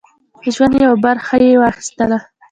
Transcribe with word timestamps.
ژوند 0.53 0.73
یوه 0.83 0.97
برخه 1.05 1.35
یې 1.45 1.59
واخیستله. 1.59 2.17